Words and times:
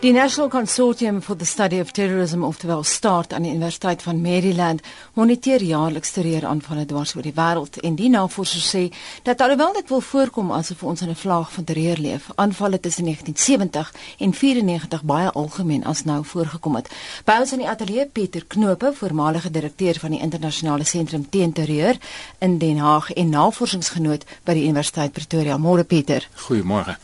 Die 0.00 0.12
National 0.12 0.48
Consortium 0.48 1.20
for 1.20 1.36
the 1.36 1.44
Study 1.44 1.80
of 1.80 1.90
Terrorism 1.90 2.44
oftewel 2.44 2.84
START 2.84 3.32
aan 3.32 3.42
die 3.42 3.50
Universiteit 3.50 4.02
van 4.02 4.20
Maryland 4.20 4.80
moniteer 5.14 5.62
jaarliks 5.62 6.12
terreuraanvalle 6.14 6.84
dwars 6.86 7.16
oor 7.16 7.26
die 7.26 7.34
wêreld 7.34 7.80
en 7.82 7.96
die 7.98 8.10
navorsers 8.12 8.68
sê 8.70 8.82
dat 9.26 9.42
alhoewel 9.42 9.72
dit 9.74 9.90
wil 9.90 10.00
voorkom 10.00 10.52
asof 10.54 10.84
ons 10.86 11.02
in 11.02 11.10
'n 11.10 11.18
vlaag 11.18 11.50
van 11.52 11.64
terreur 11.64 11.98
leef, 11.98 12.28
aanvalle 12.34 12.80
tussen 12.80 13.04
1970 13.04 13.92
en 14.18 14.34
94 14.34 15.02
baie 15.02 15.30
algemeen 15.30 15.84
as 15.84 16.04
nou 16.04 16.24
voorgekom 16.24 16.74
het. 16.74 16.88
By 17.24 17.36
ons 17.40 17.52
in 17.52 17.58
die 17.58 17.68
ateljee 17.68 18.06
Pieter 18.06 18.44
Knope, 18.46 18.92
voormalige 18.94 19.50
direkteur 19.50 19.98
van 19.98 20.10
die 20.10 20.20
Internasionale 20.20 20.84
Sentrum 20.84 21.28
teen 21.28 21.52
Terreur 21.52 21.96
in 22.38 22.58
Den 22.58 22.78
Haag 22.78 23.12
en 23.12 23.28
navorsingsgenoot 23.28 24.24
by 24.44 24.52
die 24.52 24.64
Universiteit 24.64 25.12
Pretoria. 25.12 25.56
Môre 25.56 25.84
Pieter. 25.84 26.28
Goeiemôre. 26.34 26.96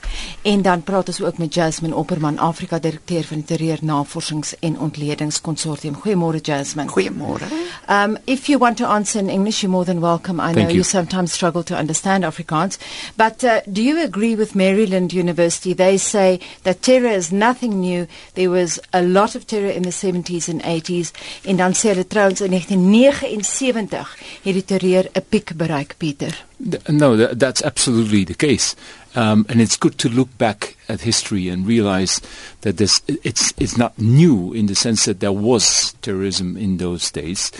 En 0.42 0.62
dan 0.62 0.82
praat 0.82 1.08
ons 1.08 1.22
ook 1.22 1.38
met 1.38 1.54
Jasmine 1.54 1.94
Opperman, 1.94 2.38
Afrika 2.38 2.82
direkteur 2.84 3.24
van 3.30 3.42
die 3.42 3.46
Terreur 3.48 3.78
Navorsings 3.82 4.54
en 4.60 4.78
Ontledingskonsortium. 4.86 5.96
Goeiemôre 6.02 6.40
Jasmine. 6.42 6.90
Goeiemôre. 6.92 7.48
Um 7.88 8.16
if 8.26 8.48
you 8.48 8.58
want 8.58 8.76
to 8.76 8.86
answer 8.86 9.20
in 9.20 9.28
English 9.28 9.62
you're 9.62 9.72
more 9.72 9.84
than 9.84 10.00
welcome. 10.00 10.40
I 10.40 10.52
Thank 10.52 10.56
know 10.56 10.68
you. 10.68 10.76
you 10.76 10.84
sometimes 10.84 11.32
struggle 11.32 11.62
to 11.64 11.74
understand 11.76 12.24
Afrikaans, 12.24 12.78
but 13.16 13.44
uh, 13.44 13.60
do 13.66 13.82
you 13.82 14.02
agree 14.02 14.36
with 14.36 14.54
Maryland 14.54 15.12
University? 15.12 15.74
They 15.74 15.98
say 15.98 16.40
that 16.62 16.82
terror 16.82 17.10
is 17.10 17.30
nothing 17.32 17.80
new. 17.80 18.06
There 18.34 18.50
was 18.50 18.80
a 18.92 19.02
lot 19.02 19.34
of 19.34 19.46
terror 19.46 19.70
in 19.70 19.82
the 19.82 19.92
70s 19.92 20.48
and 20.48 20.62
80s 20.62 21.12
en 21.44 21.56
dan 21.56 21.72
sê 21.74 21.92
hulle 21.94 22.06
trouens 22.06 22.40
in 22.40 22.50
1979 22.50 24.16
het 24.44 24.54
die 24.54 24.64
terreur 24.64 25.08
'n 25.12 25.24
piek 25.28 25.56
bereik, 25.56 25.94
Pieter. 25.98 26.44
No, 26.88 27.16
that, 27.16 27.38
that's 27.38 27.62
absolutely 27.62 28.24
the 28.24 28.34
case, 28.34 28.74
um, 29.14 29.44
and 29.48 29.60
it's 29.60 29.76
good 29.76 29.98
to 29.98 30.08
look 30.08 30.36
back 30.38 30.76
at 30.88 31.02
history 31.02 31.48
and 31.48 31.66
realize 31.66 32.20
that 32.62 32.78
this 32.78 33.02
it's 33.06 33.52
it's 33.58 33.76
not 33.76 33.98
new 33.98 34.52
in 34.54 34.66
the 34.66 34.74
sense 34.74 35.04
that 35.04 35.20
there 35.20 35.32
was 35.32 35.92
terrorism 36.00 36.56
in 36.56 36.78
those 36.78 37.10
days, 37.10 37.52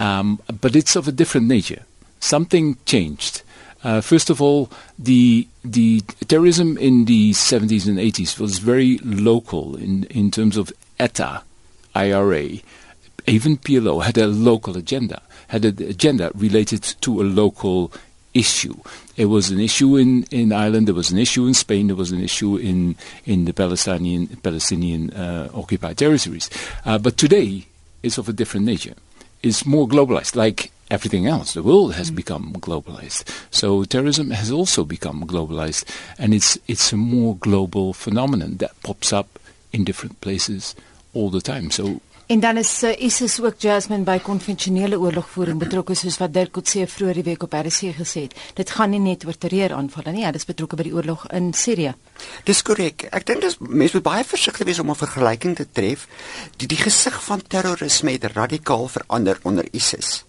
um, 0.00 0.40
but 0.60 0.74
it's 0.74 0.96
of 0.96 1.06
a 1.06 1.12
different 1.12 1.46
nature. 1.46 1.84
Something 2.20 2.76
changed. 2.84 3.42
Uh, 3.84 4.00
first 4.00 4.28
of 4.28 4.42
all, 4.42 4.70
the 4.98 5.46
the 5.64 6.00
terrorism 6.26 6.76
in 6.78 7.04
the 7.04 7.30
70s 7.30 7.86
and 7.86 7.98
80s 7.98 8.40
was 8.40 8.58
very 8.58 8.98
local 9.04 9.76
in 9.76 10.02
in 10.04 10.32
terms 10.32 10.56
of 10.56 10.72
ETA, 10.98 11.42
IRA, 11.94 12.58
even 13.28 13.58
PLO 13.58 14.02
had 14.02 14.16
a 14.18 14.26
local 14.26 14.76
agenda, 14.76 15.22
had 15.48 15.64
an 15.64 15.82
agenda 15.82 16.30
related 16.34 16.82
to 17.02 17.20
a 17.20 17.24
local 17.24 17.92
issue. 18.34 18.74
It 19.16 19.26
was 19.26 19.50
an 19.50 19.60
issue 19.60 19.96
in, 19.96 20.24
in 20.30 20.52
Ireland, 20.52 20.88
there 20.88 20.94
was 20.94 21.10
an 21.10 21.18
issue 21.18 21.46
in 21.46 21.54
Spain, 21.54 21.88
there 21.88 21.96
was 21.96 22.12
an 22.12 22.22
issue 22.22 22.56
in, 22.56 22.96
in 23.24 23.44
the 23.44 23.52
Palestinian, 23.52 24.28
Palestinian 24.42 25.10
uh, 25.10 25.50
occupied 25.54 25.98
territories. 25.98 26.48
Uh, 26.84 26.98
but 26.98 27.16
today 27.16 27.66
it's 28.02 28.18
of 28.18 28.28
a 28.28 28.32
different 28.32 28.66
nature. 28.66 28.94
It's 29.42 29.66
more 29.66 29.88
globalized, 29.88 30.36
like 30.36 30.70
everything 30.90 31.26
else. 31.26 31.54
The 31.54 31.62
world 31.62 31.94
has 31.94 32.10
become 32.10 32.54
globalized. 32.54 33.24
So 33.50 33.84
terrorism 33.84 34.30
has 34.30 34.50
also 34.50 34.84
become 34.84 35.26
globalized, 35.26 35.84
and 36.18 36.34
it's, 36.34 36.58
it's 36.66 36.92
a 36.92 36.96
more 36.96 37.36
global 37.36 37.92
phenomenon 37.92 38.56
that 38.58 38.80
pops 38.82 39.12
up 39.12 39.38
in 39.72 39.84
different 39.84 40.20
places 40.20 40.74
all 41.14 41.30
the 41.30 41.40
time. 41.40 41.70
So 41.70 42.00
En 42.28 42.40
dan 42.40 42.56
is 42.56 42.82
uh, 42.82 42.90
ISIS 43.00 43.40
ook 43.40 43.54
Jasmine 43.56 44.04
by 44.04 44.18
konvensionele 44.20 44.98
oorlogvoering 45.00 45.56
betrokke 45.62 45.94
soos 45.96 46.18
wat 46.20 46.34
Dirk 46.34 46.50
Coetzee 46.52 46.84
vroeër 46.84 47.22
die 47.22 47.24
week 47.30 47.46
op 47.46 47.56
RC 47.56 47.94
gesê 47.96 48.26
het. 48.26 48.36
Dit 48.58 48.74
gaan 48.76 48.92
nie 48.92 49.00
net 49.00 49.24
oor 49.24 49.38
terreuraanvalle 49.40 50.12
nie, 50.12 50.26
ja, 50.26 50.32
dit 50.36 50.42
is 50.42 50.50
betrokke 50.50 50.76
by 50.76 50.84
die 50.90 50.92
oorlog 50.92 51.24
in 51.32 51.54
Sirië. 51.56 51.94
Dis 52.44 52.60
korrek. 52.60 53.06
Ek 53.16 53.24
dink 53.32 53.46
dis 53.46 53.56
mense 53.64 53.96
moet 53.96 54.08
baie 54.10 54.28
versigtig 54.28 54.68
wees 54.68 54.82
om 54.84 54.92
'n 54.92 55.00
vergelyking 55.06 55.56
te 55.56 55.64
tref. 55.72 56.04
Die 56.60 56.68
die 56.68 56.76
gesig 56.76 57.16
van 57.30 57.40
terrorisme 57.40 58.12
het 58.12 58.28
radikaal 58.36 58.88
verander 58.88 59.40
onder 59.42 59.64
ISIS. 59.72 60.24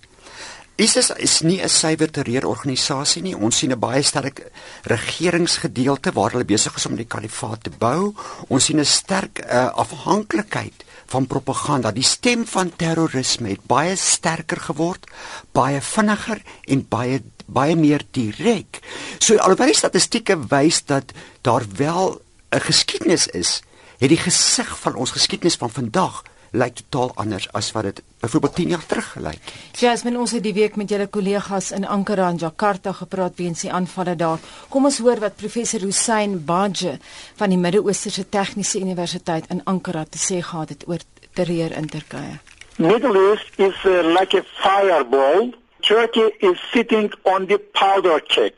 ISIS 0.78 1.12
is 1.20 1.42
nie 1.42 1.60
'n 1.62 1.68
suiwer 1.68 2.12
terreurorganisasie 2.12 3.22
nie. 3.22 3.36
Ons 3.36 3.58
sien 3.58 3.72
'n 3.72 3.80
baie 3.80 4.02
sterk 4.02 4.52
regeringsgedeelte 4.84 6.14
waar 6.14 6.32
hulle 6.32 6.46
besig 6.46 6.76
is 6.76 6.86
om 6.86 6.96
die 6.96 7.06
kalifaat 7.06 7.64
te 7.64 7.72
bou. 7.78 8.16
Ons 8.48 8.66
sien 8.66 8.80
'n 8.80 8.86
sterk 8.86 9.44
uh, 9.52 9.68
afhanklikheid 9.76 10.88
van 11.10 11.28
propaganda. 11.28 11.92
Die 11.92 12.06
stem 12.06 12.46
van 12.46 12.72
terrorisme 12.76 13.50
het 13.50 13.66
baie 13.68 13.96
sterker 13.96 14.62
geword, 14.70 15.10
baie 15.52 15.82
vinniger 15.82 16.42
en 16.68 16.86
baie 16.88 17.22
baie 17.50 17.76
meer 17.76 18.04
direk. 18.14 18.78
So 19.18 19.40
alhoewel 19.42 19.72
die 19.72 19.80
statistieke 19.80 20.36
wys 20.52 20.84
dat 20.86 21.14
daar 21.42 21.66
wel 21.76 22.22
'n 22.54 22.62
geskiedenis 22.62 23.28
is, 23.28 23.62
het 23.98 24.10
die 24.10 24.22
gesig 24.22 24.70
van 24.80 24.96
ons 24.96 25.12
geskiedenis 25.12 25.56
van 25.56 25.70
vandag 25.70 26.24
lyk 26.52 26.76
totaal 26.76 27.12
anders 27.16 27.52
as 27.54 27.72
wat 27.72 27.84
dit 27.84 28.02
byvoorbeeld 28.20 28.56
10 28.56 28.70
jaar 28.70 28.86
terug 28.86 29.12
gelyk 29.12 29.40
het. 29.44 29.80
Jasmine, 29.80 30.20
ons 30.20 30.32
het 30.32 30.44
die 30.44 30.54
week 30.54 30.76
met 30.76 30.90
julle 30.90 31.08
kollegas 31.08 31.72
in 31.72 31.88
Ankara 31.88 32.28
en 32.30 32.36
Jakarta 32.36 32.92
gepraat 32.92 33.36
weens 33.36 33.62
die 33.62 33.72
aanvalle 33.72 34.16
daar. 34.16 34.40
Kom 34.70 34.86
ons 34.86 35.00
hoor 35.00 35.20
wat 35.20 35.36
professor 35.36 35.80
Hussein 35.80 36.46
Baje 36.46 36.98
van 37.36 37.50
die 37.50 37.58
Midde-Oosterse 37.58 38.30
Tegniese 38.30 38.80
Universiteit 38.80 39.48
in 39.50 39.64
Ankara 39.64 40.06
te 40.06 40.20
sê 40.20 40.42
gehad 40.44 40.70
het 40.70 40.88
oor 40.88 41.00
terreur 41.34 41.72
in 41.72 41.88
Turkye. 41.88 42.40
Middle 42.78 43.32
East 43.32 43.60
is 43.60 43.76
uh, 43.86 44.04
like 44.20 44.38
a 44.38 44.44
fireball. 44.44 45.54
Turkey 45.82 46.32
is 46.40 46.60
sitting 46.72 47.14
on 47.24 47.48
the 47.48 47.58
powder 47.74 48.20
keg. 48.20 48.54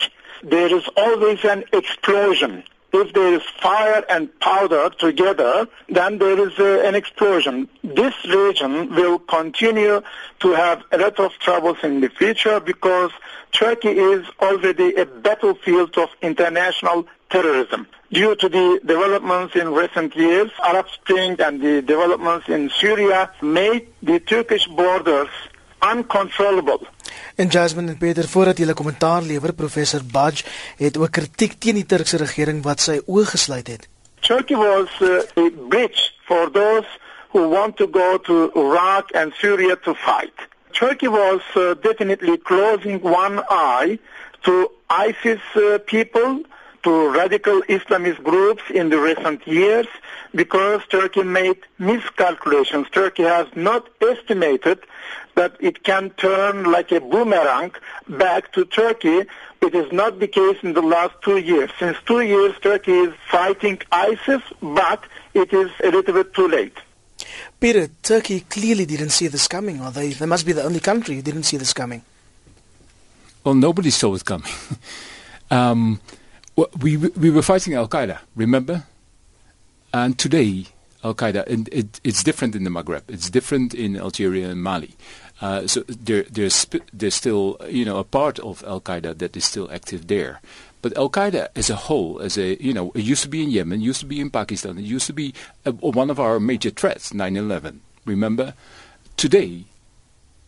There 0.49 0.75
is 0.77 0.89
always 0.95 1.45
an 1.45 1.63
explosion. 1.71 2.63
If 2.93 3.13
there 3.13 3.33
is 3.33 3.41
fire 3.61 4.03
and 4.09 4.37
powder 4.41 4.89
together, 4.89 5.67
then 5.87 6.17
there 6.17 6.37
is 6.47 6.59
uh, 6.59 6.81
an 6.85 6.95
explosion. 6.95 7.69
This 7.83 8.13
region 8.25 8.93
will 8.93 9.19
continue 9.19 10.01
to 10.41 10.53
have 10.53 10.83
a 10.91 10.97
lot 10.97 11.19
of 11.19 11.31
troubles 11.39 11.77
in 11.83 12.01
the 12.01 12.09
future 12.09 12.59
because 12.59 13.11
Turkey 13.53 13.89
is 13.89 14.25
already 14.41 14.95
a 14.95 15.05
battlefield 15.05 15.97
of 15.97 16.09
international 16.21 17.07
terrorism. 17.29 17.87
Due 18.11 18.35
to 18.35 18.49
the 18.49 18.81
developments 18.85 19.55
in 19.55 19.71
recent 19.71 20.13
years, 20.15 20.51
Arab 20.61 20.89
Spring 20.89 21.39
and 21.39 21.61
the 21.61 21.81
developments 21.81 22.49
in 22.49 22.69
Syria 22.69 23.31
made 23.41 23.87
the 24.03 24.19
Turkish 24.19 24.67
borders 24.67 25.29
uncontrollable. 25.81 26.85
En 27.35 27.47
Jasmine 27.47 27.91
en 27.91 27.97
Peter 27.97 28.27
voordat 28.27 28.57
julle 28.57 28.73
kommentaar 28.73 29.21
lewer, 29.21 29.53
professor 29.53 30.01
Budge 30.11 30.43
het 30.77 30.97
ook 30.97 31.11
kritiek 31.11 31.53
teen 31.59 31.75
die 31.75 31.85
Turkse 31.85 32.17
regering 32.17 32.63
wat 32.63 32.79
sy 32.79 32.99
oë 33.05 33.25
gesluit 33.33 33.67
het. 33.67 33.87
Turkey 34.21 34.57
was 34.57 34.89
uh, 35.01 35.21
a 35.37 35.49
bridge 35.69 36.11
for 36.25 36.51
those 36.51 36.87
who 37.31 37.49
want 37.49 37.77
to 37.77 37.87
go 37.87 38.17
to 38.17 38.51
Iraq 38.55 39.11
and 39.15 39.33
Syria 39.33 39.75
to 39.75 39.93
fight. 39.93 40.33
Turkey 40.73 41.07
was 41.07 41.41
uh, 41.55 41.73
definitely 41.81 42.37
closing 42.37 43.01
one 43.01 43.41
eye 43.49 43.99
to 44.43 44.71
ISIS 44.89 45.41
uh, 45.55 45.79
people, 45.85 46.43
to 46.83 47.09
radical 47.11 47.61
Islamist 47.63 48.23
groups 48.23 48.63
in 48.73 48.89
the 48.89 48.99
recent 48.99 49.45
years 49.47 49.87
because 50.33 50.81
Turkey 50.89 51.23
made 51.23 51.57
miscalculations. 51.77 52.87
Turkey 52.91 53.23
has 53.23 53.47
not 53.55 53.87
estimated 54.01 54.79
that 55.35 55.55
it 55.59 55.83
can 55.83 56.09
turn 56.11 56.71
like 56.71 56.91
a 56.91 56.99
boomerang 56.99 57.71
back 58.09 58.51
to 58.53 58.65
Turkey. 58.65 59.23
It 59.61 59.75
is 59.75 59.91
not 59.91 60.19
the 60.19 60.27
case 60.27 60.57
in 60.63 60.73
the 60.73 60.81
last 60.81 61.15
two 61.21 61.37
years. 61.37 61.69
Since 61.79 61.97
two 62.05 62.21
years, 62.21 62.55
Turkey 62.61 62.93
is 62.93 63.13
fighting 63.29 63.79
ISIS, 63.91 64.41
but 64.61 65.03
it 65.33 65.53
is 65.53 65.69
a 65.83 65.91
little 65.91 66.13
bit 66.13 66.33
too 66.33 66.47
late. 66.47 66.77
Peter, 67.59 67.87
Turkey 68.01 68.41
clearly 68.41 68.85
didn't 68.85 69.11
see 69.11 69.27
this 69.27 69.47
coming, 69.47 69.79
or 69.81 69.91
they 69.91 70.13
they 70.13 70.25
must 70.25 70.45
be 70.45 70.53
the 70.53 70.63
only 70.63 70.79
country 70.79 71.15
who 71.15 71.21
didn't 71.21 71.43
see 71.43 71.57
this 71.57 71.73
coming. 71.73 72.01
Well, 73.43 73.55
nobody 73.55 73.91
saw 73.91 74.15
it 74.15 74.25
coming. 74.25 74.51
um, 75.51 75.99
we 76.55 76.97
we 76.97 77.29
were 77.29 77.41
fighting 77.41 77.73
Al 77.73 77.87
Qaeda, 77.87 78.19
remember? 78.35 78.83
And 79.93 80.17
today, 80.17 80.67
Al 81.03 81.15
Qaeda, 81.15 81.47
and 81.47 81.69
it, 81.71 81.99
it's 82.03 82.23
different 82.23 82.55
in 82.55 82.63
the 82.63 82.69
Maghreb. 82.69 83.03
It's 83.07 83.29
different 83.29 83.73
in 83.73 83.97
Algeria 83.97 84.49
and 84.49 84.63
Mali. 84.63 84.95
Uh, 85.41 85.65
so 85.65 85.81
there, 85.87 86.23
there's 86.23 86.67
there's 86.93 87.15
still 87.15 87.57
you 87.67 87.85
know 87.85 87.97
a 87.97 88.03
part 88.03 88.39
of 88.39 88.63
Al 88.65 88.81
Qaeda 88.81 89.17
that 89.17 89.35
is 89.35 89.45
still 89.45 89.69
active 89.71 90.07
there. 90.07 90.39
But 90.81 90.97
Al 90.97 91.09
Qaeda 91.09 91.49
as 91.55 91.69
a 91.69 91.75
whole, 91.75 92.19
as 92.19 92.37
a 92.37 92.61
you 92.63 92.73
know, 92.73 92.91
it 92.95 93.03
used 93.03 93.23
to 93.23 93.29
be 93.29 93.43
in 93.43 93.51
Yemen, 93.51 93.81
used 93.81 93.99
to 94.01 94.05
be 94.05 94.19
in 94.19 94.29
Pakistan, 94.29 94.77
it 94.77 94.83
used 94.83 95.07
to 95.07 95.13
be 95.13 95.33
uh, 95.65 95.71
one 95.71 96.09
of 96.09 96.19
our 96.19 96.39
major 96.39 96.69
threats, 96.69 97.11
9/11. 97.11 97.79
Remember? 98.05 98.53
Today, 99.17 99.65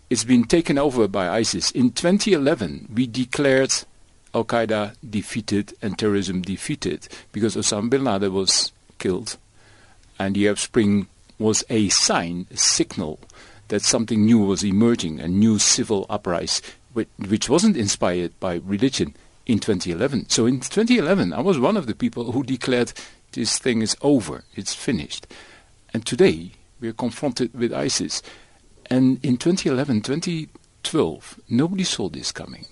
it's 0.10 0.24
been 0.24 0.46
taken 0.46 0.78
over 0.78 1.08
by 1.08 1.30
ISIS. 1.30 1.72
In 1.72 1.92
2011, 1.92 2.90
we 2.94 3.06
declared 3.08 3.74
Al 4.34 4.46
Qaeda 4.46 4.96
defeated 5.08 5.74
and 5.82 5.98
terrorism 5.98 6.42
defeated 6.42 7.08
because 7.32 7.56
Osama 7.56 7.90
bin 7.90 8.04
Laden 8.04 8.34
was 8.34 8.72
killed, 9.00 9.38
and 10.18 10.36
the 10.36 10.48
Arab 10.48 10.60
Spring 10.60 11.08
was 11.40 11.64
a 11.70 11.90
sign, 11.90 12.48
a 12.52 12.58
signal 12.58 13.20
that 13.68 13.82
something 13.82 14.26
new 14.26 14.40
was 14.40 14.64
emerging, 14.64 15.20
a 15.20 15.28
new 15.28 15.60
civil 15.60 16.06
uprising, 16.10 16.64
which, 16.94 17.10
which 17.28 17.50
wasn't 17.50 17.78
inspired 17.78 18.40
by 18.40 18.62
religion 18.66 19.16
in 19.46 19.60
2011. 19.60 20.30
So 20.30 20.46
in 20.46 20.60
2011, 20.60 21.34
I 21.34 21.42
was 21.42 21.60
one 21.60 21.78
of 21.78 21.88
the 21.88 21.96
people 21.96 22.32
who 22.32 22.44
declared 22.44 22.94
This 23.34 23.58
thing 23.58 23.82
is 23.82 23.98
over. 24.02 24.44
It's 24.56 24.76
finished. 24.76 25.26
And 25.92 26.06
today 26.06 26.52
we 26.80 26.88
are 26.88 26.94
confronted 26.94 27.54
with 27.56 27.74
ISIS. 27.74 28.22
And 28.92 29.20
in 29.26 29.38
2011, 29.38 30.02
2012, 30.02 31.40
nobody 31.50 31.84
saw 31.84 32.10
this 32.10 32.32
coming. 32.32 32.68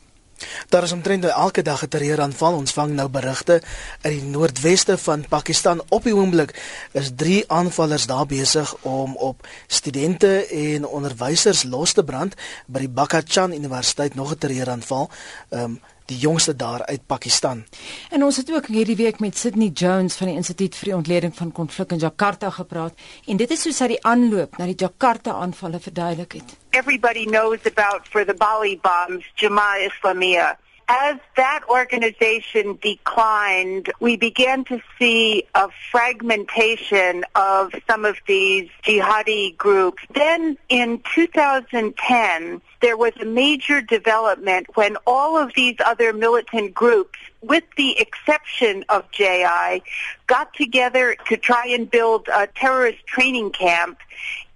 Daar 0.69 0.83
is 0.83 0.91
omtrent 0.91 1.21
nou 1.21 1.33
elke 1.33 1.61
dag 1.61 1.83
'n 1.83 1.87
terreuraanval. 1.87 2.53
Ons 2.53 2.71
vang 2.71 2.93
nou 2.93 3.09
berigte 3.09 3.61
in 4.01 4.09
die 4.09 4.23
noordweste 4.23 4.97
van 4.97 5.25
Pakistan. 5.29 5.81
Op 5.89 6.03
die 6.03 6.15
oomblik 6.15 6.61
is 6.91 7.11
3 7.15 7.43
aanvallers 7.47 8.05
daar 8.05 8.25
besig 8.25 8.75
om 8.81 9.15
op 9.15 9.47
studente 9.67 10.47
en 10.47 10.87
onderwysers 10.87 11.63
los 11.63 11.93
te 11.93 12.03
brand 12.03 12.35
by 12.65 12.79
die 12.79 12.89
Bakachan 12.89 13.53
Universiteit 13.53 14.15
nog 14.15 14.31
'n 14.31 14.37
terreuraanval. 14.37 15.09
Ehm 15.49 15.63
um, 15.63 15.81
die 16.11 16.19
jongste 16.19 16.55
daar 16.55 16.85
uit 16.85 17.05
Pakistan. 17.07 17.63
En 18.09 18.23
ons 18.23 18.37
het 18.37 18.51
ook 18.51 18.67
hierdie 18.67 18.95
week 18.99 19.19
met 19.19 19.37
Sydney 19.37 19.71
Jones 19.73 20.15
van 20.19 20.31
die 20.31 20.35
Instituut 20.35 20.75
vir 20.75 20.91
die 20.91 20.95
Ontleding 20.95 21.35
van 21.35 21.51
Konflik 21.51 21.95
in 21.95 22.03
Jakarta 22.03 22.49
gepraat 22.49 22.93
en 23.25 23.39
dit 23.39 23.51
is 23.51 23.63
hoe 23.63 23.73
sy 23.73 23.87
die 23.93 24.01
aanloop 24.07 24.57
na 24.59 24.67
die 24.69 24.77
Jakarta 24.77 25.37
aanvalle 25.39 25.79
verduidelik 25.79 26.39
het. 26.39 26.57
Everybody 26.71 27.25
knows 27.25 27.63
about 27.67 28.07
for 28.11 28.25
the 28.25 28.35
Bali 28.35 28.77
bombs 28.83 29.27
Jamaah 29.35 29.87
Islamiyah. 29.87 30.55
As 30.93 31.19
that 31.37 31.61
organization 31.69 32.77
declined, 32.81 33.93
we 34.01 34.17
began 34.17 34.65
to 34.65 34.81
see 34.99 35.45
a 35.55 35.69
fragmentation 35.89 37.23
of 37.33 37.73
some 37.87 38.03
of 38.03 38.17
these 38.27 38.69
jihadi 38.83 39.55
groups. 39.55 40.03
Then 40.13 40.57
in 40.67 41.01
2010, 41.15 42.61
there 42.81 42.97
was 42.97 43.13
a 43.21 43.25
major 43.25 43.81
development 43.81 44.67
when 44.75 44.97
all 45.07 45.37
of 45.37 45.53
these 45.53 45.77
other 45.85 46.11
militant 46.11 46.73
groups, 46.73 47.17
with 47.39 47.63
the 47.77 47.97
exception 47.97 48.83
of 48.89 49.09
JI, 49.11 49.83
got 50.27 50.53
together 50.55 51.15
to 51.29 51.37
try 51.37 51.67
and 51.67 51.89
build 51.89 52.27
a 52.27 52.47
terrorist 52.47 53.07
training 53.07 53.51
camp 53.51 53.97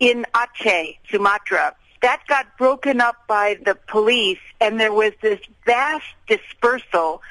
in 0.01 0.25
Aceh, 0.33 0.97
Sumatra. 1.09 1.77
That 2.05 2.21
got 2.27 2.45
broken 2.59 3.01
up 3.01 3.15
by 3.25 3.57
the 3.65 3.73
police, 3.73 4.37
and 4.61 4.79
there 4.79 4.93
was 4.93 5.13
this 5.23 5.39
vast 5.65 6.05
dispersal 6.27 7.23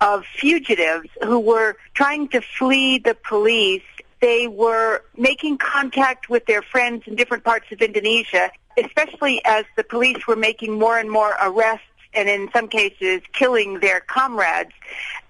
of 0.00 0.24
fugitives 0.24 1.08
who 1.24 1.40
were 1.40 1.76
trying 1.94 2.28
to 2.28 2.40
flee 2.40 2.98
the 2.98 3.16
police 3.28 3.82
they 4.20 4.46
were 4.46 5.02
making 5.16 5.58
contact 5.58 6.28
with 6.28 6.46
their 6.46 6.62
friends 6.62 7.02
in 7.08 7.16
different 7.16 7.42
parts 7.42 7.72
of 7.72 7.82
Indonesia 7.82 8.52
especially 8.78 9.44
as 9.44 9.64
the 9.76 9.84
police 9.84 10.26
were 10.26 10.36
making 10.36 10.78
more 10.78 10.98
and 10.98 11.10
more 11.10 11.34
arrests 11.42 11.84
and 12.12 12.28
in 12.28 12.48
some 12.52 12.68
cases 12.68 13.22
killing 13.32 13.78
their 13.80 14.00
comrades, 14.00 14.72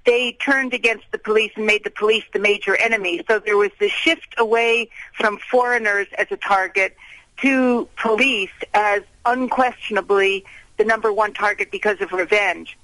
they 0.06 0.32
turned 0.32 0.72
against 0.72 1.04
the 1.12 1.18
police 1.18 1.52
and 1.56 1.66
made 1.66 1.84
the 1.84 1.90
police 1.90 2.24
the 2.32 2.38
major 2.38 2.74
enemy. 2.76 3.22
So 3.28 3.38
there 3.38 3.56
was 3.56 3.70
this 3.78 3.92
shift 3.92 4.34
away 4.38 4.88
from 5.12 5.38
foreigners 5.38 6.06
as 6.16 6.26
a 6.30 6.36
target 6.36 6.96
to 7.42 7.88
police 8.02 8.56
as 8.72 9.02
unquestionably 9.24 10.44
the 10.76 10.84
number 10.84 11.12
one 11.12 11.32
target 11.32 11.70
because 11.70 12.00
of 12.04 12.12
revenge. 12.12 12.76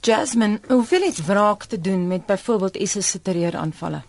Jasmine, 0.00 0.60
hoeveel 0.68 1.02
het 1.02 1.26
wraak 1.26 1.64
te 1.64 1.80
doen 1.80 2.06
met 2.06 2.26
byvoorbeeld 2.26 2.76
ISIS 2.76 3.10
se 3.10 3.22
terreuraanvalle? 3.22 4.02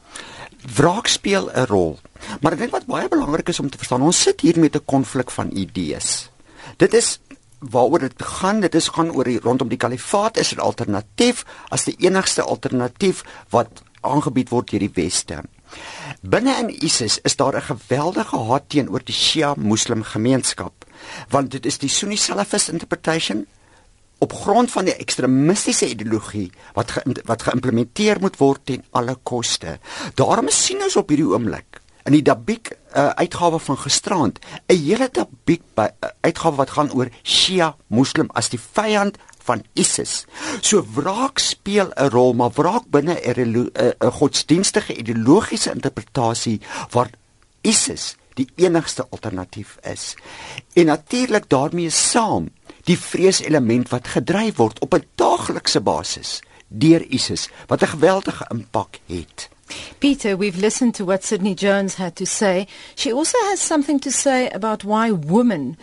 Wraak 0.75 1.07
speel 1.07 1.49
'n 1.51 1.65
rol. 1.65 1.99
Maar 2.41 2.51
ek 2.51 2.59
dink 2.59 2.71
wat 2.71 2.85
baie 2.85 3.07
belangrik 3.07 3.49
is 3.49 3.59
om 3.59 3.69
te 3.69 3.77
verstaan, 3.77 4.01
ons 4.01 4.21
sit 4.21 4.41
hier 4.41 4.59
met 4.59 4.75
'n 4.75 4.85
konflik 4.85 5.31
van 5.31 5.51
idees. 5.51 6.29
Dit 6.77 6.93
is 6.93 7.19
waaroor 7.59 7.99
dit 7.99 8.23
gaan, 8.23 8.59
dit 8.59 8.75
is 8.75 8.87
gaan 8.87 9.11
oor 9.11 9.23
die 9.23 9.39
rondom 9.39 9.67
die 9.67 9.77
kalifaat 9.77 10.37
is 10.37 10.53
'n 10.55 10.59
alternatief 10.59 11.45
as 11.69 11.83
die 11.83 11.95
enigste 11.97 12.41
alternatief 12.41 13.23
wat 13.49 13.83
aangebied 14.01 14.49
word 14.49 14.69
deur 14.69 14.79
die 14.79 14.93
weste. 14.93 15.43
Binne 16.21 16.55
in 16.59 16.69
ISIS 16.85 17.19
is 17.23 17.35
daar 17.35 17.55
'n 17.55 17.61
geweldige 17.61 18.37
haat 18.37 18.69
teenoor 18.69 19.01
die 19.03 19.15
Shia 19.15 19.53
Muslim 19.57 20.03
gemeenskap, 20.03 20.85
want 21.29 21.51
dit 21.51 21.65
is 21.65 21.77
die 21.77 21.89
Sunni 21.89 22.17
Salafist 22.17 22.69
interpretation 22.69 23.45
op 24.17 24.33
grond 24.33 24.71
van 24.71 24.85
die 24.85 24.95
ekstremistiese 24.95 25.89
ideologie 25.89 26.51
wat 26.73 26.91
ge, 26.91 27.01
wat 27.25 27.43
geïmplementeer 27.47 28.19
moet 28.19 28.37
word 28.37 28.65
ten 28.65 28.83
alle 28.91 29.15
koste. 29.23 29.79
Daarom 30.15 30.49
sien 30.49 30.83
ons 30.83 30.95
op 30.95 31.09
hierdie 31.09 31.27
oomblik 31.27 31.79
in 32.09 32.15
die 32.15 32.25
Dabik 32.25 32.71
uh, 32.73 33.09
uitgawe 33.21 33.59
van 33.59 33.77
gisterand 33.77 34.39
'n 34.67 34.75
hele 34.75 35.09
Dabik 35.11 35.61
uh, 35.75 35.85
uitgawe 36.21 36.55
wat 36.55 36.69
gaan 36.69 36.91
oor 36.91 37.09
Shia 37.23 37.75
Muslim 37.87 38.29
as 38.33 38.49
die 38.49 38.59
vyand 38.59 39.17
van 39.49 39.65
ISIS. 39.73 40.25
So 40.61 40.85
wraak 40.95 41.41
speel 41.41 41.89
'n 41.95 42.09
rol, 42.13 42.33
maar 42.33 42.53
wraak 42.53 42.85
binne 42.93 43.17
'n 43.17 44.11
godsdienstige 44.19 44.93
ideologiese 44.95 45.71
interpretasie 45.73 46.61
waar 46.89 47.09
ISIS 47.61 48.15
die 48.33 48.47
enigste 48.55 49.07
alternatief 49.09 49.77
is. 49.81 50.15
En 50.73 50.85
natuurlik 50.85 51.49
daarmee 51.49 51.89
saam 51.89 52.49
die 52.83 52.99
vreeselement 52.99 53.89
wat 53.89 54.07
gedryf 54.07 54.55
word 54.55 54.79
op 54.79 54.93
'n 54.93 55.05
daaglikse 55.15 55.81
basis 55.81 56.39
deur 56.67 57.03
ISIS 57.09 57.49
wat 57.67 57.81
'n 57.81 57.93
geweldige 57.95 58.45
impak 58.49 58.99
het. 59.05 59.49
Peter, 59.99 60.35
we've 60.35 60.57
listened 60.57 60.95
to 60.95 61.05
what 61.05 61.23
Sydney 61.23 61.55
Jones 61.55 61.95
had 61.95 62.15
to 62.17 62.25
say. 62.25 62.67
She 62.95 63.11
also 63.11 63.37
has 63.43 63.59
something 63.59 63.99
to 64.01 64.11
say 64.11 64.49
about 64.49 64.83
why 64.83 65.11
women 65.11 65.77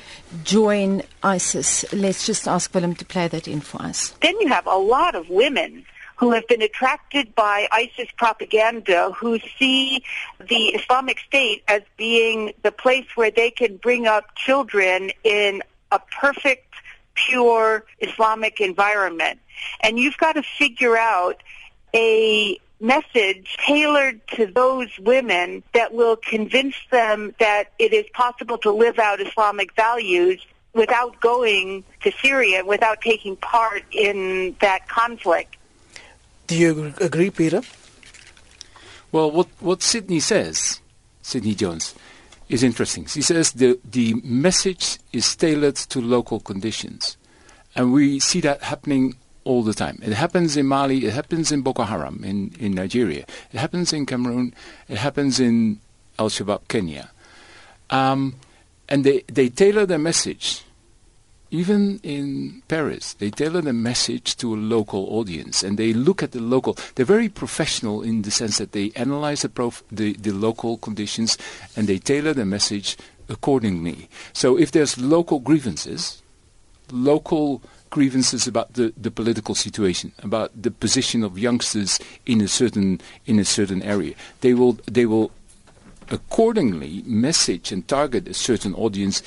join 0.45 1.03
ISIS. 1.23 1.85
Let's 1.93 2.27
just 2.27 2.49
ask 2.49 2.75
Willem 2.75 2.95
to 2.97 3.05
play 3.05 3.29
that 3.29 3.47
in 3.49 3.61
for 3.61 3.83
us. 3.83 4.11
Then 4.21 4.41
you 4.41 4.49
have 4.49 4.67
a 4.67 4.77
lot 4.77 5.15
of 5.15 5.29
women 5.29 5.85
who 6.17 6.33
have 6.33 6.47
been 6.49 6.63
attracted 6.63 7.35
by 7.35 7.69
ISIS 7.71 8.09
propaganda 8.17 9.13
who 9.13 9.39
see 9.59 10.03
the 10.49 10.69
Islamic 10.69 11.19
State 11.21 11.63
as 11.69 11.83
being 11.97 12.53
the 12.63 12.73
place 12.73 13.07
where 13.15 13.31
they 13.31 13.51
can 13.51 13.77
bring 13.77 14.07
up 14.07 14.35
children 14.35 15.11
in 15.25 15.63
a 15.93 15.99
perfect 15.99 16.75
pure 17.15 17.85
Islamic 18.01 18.61
environment. 18.61 19.39
And 19.81 19.99
you've 19.99 20.17
got 20.17 20.35
to 20.35 20.43
figure 20.43 20.97
out 20.97 21.43
a 21.95 22.59
message 22.81 23.57
tailored 23.67 24.21
to 24.29 24.47
those 24.47 24.89
women 24.99 25.63
that 25.73 25.95
will 25.95 26.17
convince 26.17 26.75
them 26.91 27.35
that 27.39 27.73
it 27.79 27.93
is 27.93 28.07
possible 28.13 28.59
to 28.59 28.71
live 28.71 28.99
out 28.99 29.21
Islamic 29.21 29.75
values 29.75 30.45
without 30.75 31.21
going 31.21 31.85
to 32.03 32.13
Syria, 32.23 32.65
without 32.65 33.01
taking 33.01 33.37
part 33.37 33.83
in 33.93 34.55
that 34.61 34.89
conflict. 34.89 35.57
Do 36.47 36.57
you 36.57 36.95
agree, 37.01 37.31
Peter? 37.31 37.63
Well, 39.11 39.31
what, 39.31 39.49
what 39.61 39.83
Sydney 39.83 40.21
says, 40.21 40.81
Sydney 41.23 41.55
Jones, 41.55 41.95
is 42.49 42.63
interesting. 42.63 43.07
She 43.07 43.23
says 43.23 43.53
the, 43.53 43.79
the 43.85 44.15
message 44.23 44.99
is 45.13 45.35
tailored 45.35 45.77
to 45.77 46.01
local 46.01 46.39
conditions. 46.39 47.17
And 47.75 47.93
we 47.93 48.21
see 48.21 48.41
that 48.41 48.63
happening 48.63 49.17
all 49.47 49.63
the 49.63 49.73
time. 49.73 49.99
It 50.03 50.13
happens 50.13 50.57
in 50.57 50.67
Mali, 50.67 51.07
it 51.07 51.13
happens 51.13 51.53
in 51.53 51.63
Boko 51.63 51.85
Haram 51.85 52.23
in, 52.25 52.53
in 52.59 52.75
Nigeria, 52.75 53.25
it 53.53 53.59
happens 53.59 53.93
in 53.93 54.05
Cameroon, 54.05 54.53
it 54.89 54.99
happens 54.99 55.39
in 55.41 55.81
Al 56.19 56.29
Shabaab, 56.29 56.69
Kenya. 56.69 57.11
Um, 57.91 58.35
and 58.89 59.05
they, 59.05 59.23
they 59.29 59.49
tailor 59.49 59.87
their 59.87 59.99
message. 59.99 60.63
Even 61.53 62.01
in 62.03 62.63
Paris, 62.67 63.15
they 63.15 63.31
tailor 63.31 63.61
the 63.61 63.73
message 63.73 64.37
to 64.39 64.53
a 64.53 64.59
local 64.59 65.07
audience, 65.17 65.63
and 65.63 65.79
they 65.79 65.93
look 65.93 66.21
at 66.23 66.33
the 66.33 66.41
local. 66.41 66.77
They're 66.97 67.07
very 67.07 67.29
professional 67.29 68.03
in 68.03 68.23
the 68.23 68.33
sense 68.33 68.59
that 68.59 68.73
they 68.73 68.91
analyze 68.97 69.43
the, 69.43 69.49
prof, 69.49 69.85
the, 69.91 70.15
the 70.15 70.33
local 70.33 70.77
conditions, 70.77 71.39
and 71.77 71.87
they 71.87 71.99
tailor 71.99 72.35
the 72.35 72.45
message 72.45 72.97
accordingly. 73.29 74.09
So 74.33 74.59
if 74.59 74.73
there's 74.73 74.99
local 74.99 75.39
grievances, 75.39 76.21
local 76.91 77.63
grievances 77.91 78.47
about 78.47 78.75
the, 78.75 78.93
the 78.97 79.11
political 79.11 79.55
situation, 79.55 80.13
about 80.23 80.51
the 80.61 80.71
position 80.71 81.23
of 81.25 81.39
youngsters 81.39 81.99
in 82.25 82.41
a 82.41 82.49
certain 82.49 83.01
in 83.27 83.39
a 83.39 83.45
certain 83.45 83.83
area. 83.83 84.15
They 84.41 84.55
will 84.55 84.79
they 84.93 85.07
will 85.07 85.31
accordingly 86.11 87.03
message 87.07 87.73
and 87.73 87.87
target 87.87 88.29
a 88.29 88.35
certain 88.35 88.75
audience 88.75 89.23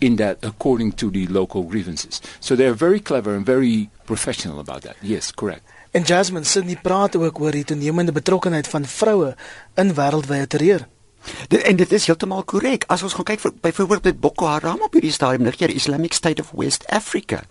in 0.00 0.16
that 0.16 0.38
according 0.42 0.92
to 0.92 1.10
the 1.10 1.26
local 1.28 1.62
grievances. 1.62 2.20
So 2.40 2.56
they 2.56 2.66
are 2.66 2.74
very 2.74 3.00
clever 3.00 3.34
and 3.34 3.46
very 3.46 3.90
professional 4.06 4.58
about 4.58 4.82
that. 4.82 4.96
Yes, 5.02 5.32
correct. 5.32 5.62
En 5.94 6.02
Jasmine 6.02 6.44
Sydney 6.44 6.76
praat 6.82 7.16
ook 7.16 7.38
oor 7.38 7.54
die 7.54 7.64
toenemende 7.64 8.12
betrokkenheid 8.12 8.68
van 8.68 8.84
vroue 8.84 9.36
in 9.74 9.94
wêreldwye 9.94 10.46
terreur. 10.46 10.88
Dit 11.48 11.62
en 11.62 11.76
dit 11.76 11.92
is 11.92 12.06
heeltemal 12.06 12.42
korrek. 12.42 12.84
As 12.88 13.02
ons 13.02 13.14
gaan 13.16 13.24
kyk 13.24 13.40
vir 13.40 13.52
byvoorbeeld 13.60 14.04
met 14.04 14.20
Boko 14.20 14.46
Haram 14.46 14.82
op 14.82 14.92
hierdie 14.92 15.12
stadium, 15.12 15.44
Niger 15.46 15.70
Islamic 15.70 16.12
State 16.12 16.42
of 16.42 16.52
West 16.56 16.86
Africa, 16.86 17.42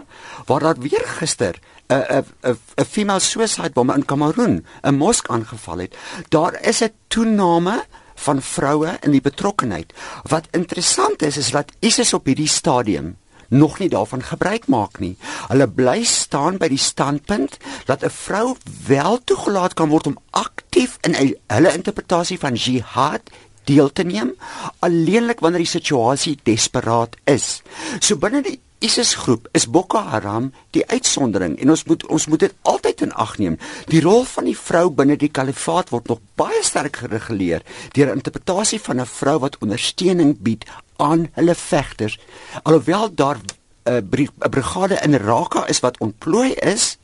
waar 0.45 0.59
daar 0.59 0.79
weer 0.79 1.05
gister 1.19 1.59
'n 1.89 1.95
'n 1.95 2.25
'n 2.43 2.57
'n 2.77 2.85
female 2.85 3.19
suicide 3.19 3.73
bomber 3.73 3.95
in 3.95 4.05
Kameroen 4.05 4.65
'n 4.81 4.95
mosk 4.95 5.29
aangeval 5.29 5.77
het. 5.77 5.95
Daar 6.29 6.61
is 6.61 6.83
'n 6.83 6.93
toename 7.07 7.85
van 8.15 8.41
vroue 8.41 8.97
in 9.01 9.11
die 9.11 9.21
betrokkenheid. 9.21 9.93
Wat 10.23 10.47
interessant 10.51 11.21
is 11.21 11.37
is 11.37 11.51
dat 11.51 11.71
ISIS 11.79 12.13
op 12.13 12.25
hierdie 12.25 12.47
stadium 12.47 13.17
nog 13.47 13.79
nie 13.79 13.89
daarvan 13.89 14.23
gebruik 14.23 14.67
maak 14.67 14.99
nie. 14.99 15.17
Hulle 15.47 15.67
bly 15.69 16.03
staan 16.03 16.57
by 16.57 16.67
die 16.67 16.81
standpunt 16.81 17.57
dat 17.85 18.03
'n 18.03 18.09
vrou 18.09 18.55
wel 18.87 19.19
toegelaat 19.23 19.73
kan 19.73 19.89
word 19.89 20.07
om 20.07 20.17
aktief 20.29 20.97
in 21.01 21.37
hulle 21.47 21.73
interpretasie 21.73 22.39
van 22.39 22.53
jihad 22.53 23.21
deel 23.69 23.91
te 23.91 24.03
neem 24.03 24.33
alleenlik 24.79 25.39
wanneer 25.39 25.63
die 25.63 25.73
situasie 25.79 26.37
desperaat 26.43 27.15
is. 27.29 27.61
So 27.99 28.17
binne 28.17 28.41
die 28.45 28.59
ISIS 28.83 29.13
groep 29.15 29.47
is 29.55 29.69
Boko 29.71 29.97
Haram 29.97 30.49
die 30.75 30.83
uitsondering 30.91 31.55
en 31.61 31.71
ons 31.71 31.85
moet 31.87 32.03
ons 32.11 32.25
moet 32.27 32.41
dit 32.43 32.55
altyd 32.67 33.05
in 33.05 33.13
ag 33.15 33.37
neem. 33.39 33.55
Die 33.87 34.01
rol 34.03 34.25
van 34.27 34.49
die 34.49 34.57
vrou 34.59 34.89
binne 34.91 35.15
die 35.19 35.31
kalifaat 35.31 35.93
word 35.93 36.11
nog 36.11 36.19
baie 36.39 36.59
sterk 36.67 36.99
gereguleer 37.05 37.63
deur 37.95 38.11
'n 38.11 38.19
interpretasie 38.19 38.81
van 38.83 38.99
'n 38.99 39.05
vrou 39.05 39.39
wat 39.39 39.57
ondersteuning 39.63 40.35
bied 40.39 40.65
aan 40.97 41.29
hulle 41.33 41.55
vegters 41.55 42.19
alhoewel 42.63 43.13
daar 43.15 43.39
'n 43.39 43.47
uh, 43.91 44.49
brigade 44.49 44.99
in 45.03 45.15
Raqqa 45.15 45.67
is 45.67 45.79
wat 45.79 45.99
ontplooi 45.99 46.51
is 46.51 46.97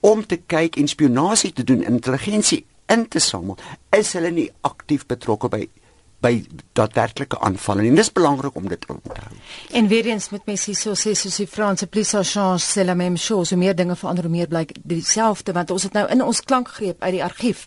om 0.00 0.26
te 0.26 0.36
kyk 0.36 0.76
en 0.76 0.88
spionasie 0.88 1.52
te 1.52 1.64
doen 1.64 1.82
intelligensie 1.82 2.64
in 2.86 3.08
te 3.08 3.18
samel 3.18 3.56
is 3.90 4.12
hulle 4.12 4.30
nie 4.30 4.50
aktief 4.60 5.06
betrokke 5.06 5.48
by 5.48 5.68
by 6.20 6.44
daadwerklike 6.72 7.38
aanvalle 7.38 7.84
en 7.86 7.98
dis 7.98 8.12
belangrik 8.12 8.56
om 8.56 8.68
dit 8.68 8.80
te 8.80 8.92
onthou. 8.92 9.36
En 9.70 9.88
weer 9.88 10.06
eens 10.06 10.30
met 10.30 10.46
mense 10.46 10.74
so 10.74 10.96
sê 10.96 11.12
soos 11.14 11.36
die 11.36 11.46
Franse 11.46 11.86
polisie 11.86 12.24
change 12.24 12.64
c'est 12.64 12.86
la 12.86 12.94
même 12.94 13.18
chose, 13.18 13.54
hoe 13.54 13.58
meer 13.58 13.74
dinge 13.76 13.96
verander 13.96 14.24
hoe 14.24 14.32
meer 14.32 14.48
blyk 14.48 14.74
dieselfde 14.82 15.52
want 15.52 15.70
ons 15.70 15.82
het 15.82 15.92
nou 15.92 16.08
in 16.10 16.22
ons 16.24 16.40
klankgreep 16.40 17.02
uit 17.02 17.12
die 17.12 17.24
argief 17.24 17.66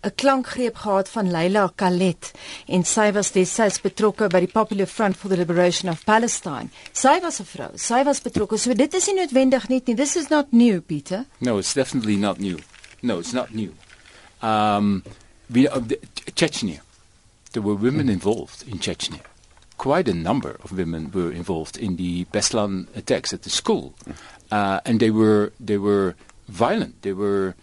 'n 0.00 0.14
klankgreep 0.14 0.76
gehad 0.76 1.08
van 1.08 1.30
Leila 1.30 1.72
Khaled 1.74 2.30
en 2.66 2.84
sy 2.84 3.10
was 3.12 3.32
destyds 3.34 3.80
betrokke 3.82 4.28
by 4.30 4.40
die 4.44 4.52
Popular 4.52 4.86
Front 4.86 5.16
for 5.16 5.28
the 5.28 5.36
Liberation 5.36 5.90
of 5.90 6.04
Palestine. 6.04 6.70
Sy 6.92 7.18
was 7.22 7.40
'n 7.40 7.44
vrou. 7.44 7.70
Sy 7.74 8.04
was 8.04 8.20
betrokke. 8.20 8.58
So 8.58 8.74
dit 8.74 8.94
is 8.94 9.06
nie 9.06 9.14
noodwendig 9.14 9.68
net 9.68 9.86
nie. 9.86 9.96
This 9.96 10.16
is 10.16 10.28
not 10.28 10.52
new, 10.52 10.80
Peter. 10.80 11.24
No, 11.38 11.58
it's 11.58 11.74
definitely 11.74 12.16
not 12.16 12.38
new. 12.38 12.58
No, 13.00 13.18
it's 13.18 13.32
not 13.32 13.54
new. 13.54 13.72
Um 14.40 15.02
we 15.50 15.68
uh, 15.68 15.80
Chechnya. 16.34 16.87
There 17.52 17.62
were 17.62 17.74
women 17.74 18.08
involved 18.08 18.66
in 18.68 18.78
Chechnya. 18.78 19.20
Quite 19.76 20.08
a 20.08 20.14
number 20.14 20.56
of 20.64 20.72
women 20.72 21.10
were 21.12 21.30
involved 21.30 21.76
in 21.76 21.96
the 21.96 22.24
Beslan 22.26 22.88
attacks 22.96 23.32
at 23.32 23.42
the 23.42 23.50
school. 23.50 23.94
Uh, 24.50 24.80
and 24.84 25.00
they 25.00 25.10
were 25.10 25.52
they 25.60 25.78
were 25.78 26.14
violent. 26.48 27.02
They 27.02 27.12
were 27.12 27.54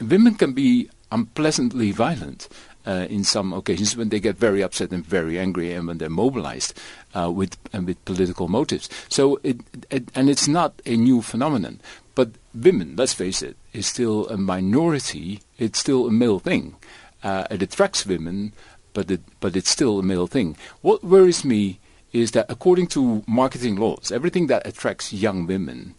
women 0.00 0.34
can 0.34 0.52
be 0.52 0.90
unpleasantly 1.10 1.90
violent 1.90 2.48
uh, 2.86 3.06
in 3.10 3.24
some 3.24 3.52
occasions 3.52 3.96
when 3.96 4.08
they 4.08 4.20
get 4.20 4.36
very 4.36 4.62
upset 4.62 4.90
and 4.92 5.04
very 5.04 5.38
angry 5.38 5.72
and 5.72 5.86
when 5.86 5.98
they're 5.98 6.08
mobilized 6.08 6.72
uh, 7.14 7.30
with 7.30 7.56
and 7.72 7.86
with 7.86 8.02
political 8.04 8.48
motives. 8.48 8.88
So 9.08 9.40
it, 9.42 9.60
it, 9.90 10.08
and 10.14 10.30
it's 10.30 10.48
not 10.48 10.80
a 10.86 10.96
new 10.96 11.22
phenomenon. 11.22 11.80
But 12.14 12.30
women, 12.54 12.96
let's 12.96 13.14
face 13.14 13.42
it, 13.42 13.56
is 13.72 13.86
still 13.86 14.28
a 14.28 14.36
minority. 14.36 15.40
It's 15.58 15.78
still 15.78 16.06
a 16.06 16.10
male 16.10 16.38
thing. 16.38 16.76
Uh, 17.22 17.46
it 17.50 17.62
attracts 17.62 18.06
women, 18.06 18.52
but 18.98 19.12
it, 19.12 19.20
but 19.38 19.54
it's 19.54 19.70
still 19.70 20.00
a 20.00 20.02
male 20.02 20.26
thing. 20.26 20.56
What 20.80 21.04
worries 21.04 21.44
me 21.44 21.78
is 22.12 22.32
that 22.32 22.46
according 22.48 22.88
to 22.88 23.22
marketing 23.28 23.76
laws, 23.76 24.10
everything 24.10 24.48
that 24.48 24.66
attracts 24.66 25.12
young 25.12 25.46
women 25.46 25.94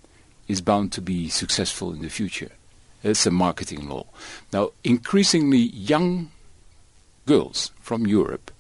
is 0.50 0.60
bound 0.60 0.92
to 0.92 1.02
be 1.02 1.30
successful 1.30 1.94
in 1.94 2.02
the 2.02 2.10
future. 2.10 2.52
It's 3.02 3.26
a 3.26 3.32
marketing 3.32 3.88
law. 3.88 4.08
Now, 4.52 4.72
increasingly 4.84 5.60
young 5.60 6.32
girls 7.26 7.72
from 7.80 8.06
Europe 8.06 8.52